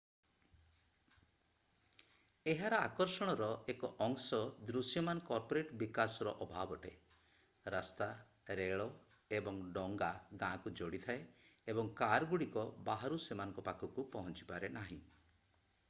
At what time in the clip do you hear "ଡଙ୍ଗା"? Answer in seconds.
9.77-10.09